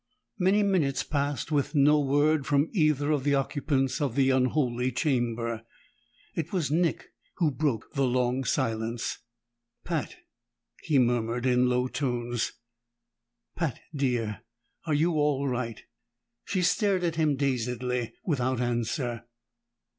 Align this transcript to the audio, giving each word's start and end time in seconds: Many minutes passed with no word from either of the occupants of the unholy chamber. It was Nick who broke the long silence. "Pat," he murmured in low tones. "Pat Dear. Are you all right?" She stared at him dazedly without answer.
Many 0.39 0.63
minutes 0.63 1.03
passed 1.03 1.51
with 1.51 1.75
no 1.75 1.99
word 1.99 2.47
from 2.47 2.71
either 2.73 3.11
of 3.11 3.23
the 3.23 3.35
occupants 3.35 4.01
of 4.01 4.15
the 4.15 4.31
unholy 4.31 4.91
chamber. 4.91 5.61
It 6.33 6.51
was 6.51 6.71
Nick 6.71 7.09
who 7.35 7.51
broke 7.51 7.93
the 7.93 8.07
long 8.07 8.43
silence. 8.43 9.19
"Pat," 9.83 10.15
he 10.81 10.97
murmured 10.97 11.45
in 11.45 11.69
low 11.69 11.87
tones. 11.87 12.53
"Pat 13.55 13.79
Dear. 13.95 14.41
Are 14.87 14.95
you 14.95 15.11
all 15.19 15.47
right?" 15.47 15.83
She 16.45 16.63
stared 16.63 17.03
at 17.03 17.17
him 17.17 17.35
dazedly 17.35 18.13
without 18.25 18.59
answer. 18.59 19.25